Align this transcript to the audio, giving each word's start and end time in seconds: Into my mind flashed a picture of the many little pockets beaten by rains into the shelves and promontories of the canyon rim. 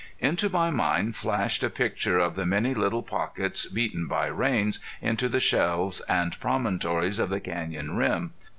Into 0.17 0.49
my 0.49 0.71
mind 0.71 1.15
flashed 1.15 1.63
a 1.63 1.69
picture 1.69 2.17
of 2.17 2.33
the 2.33 2.43
many 2.43 2.73
little 2.73 3.03
pockets 3.03 3.67
beaten 3.67 4.07
by 4.07 4.25
rains 4.25 4.79
into 4.99 5.29
the 5.29 5.39
shelves 5.39 6.01
and 6.09 6.39
promontories 6.39 7.19
of 7.19 7.29
the 7.29 7.39
canyon 7.39 7.95
rim. 7.95 8.33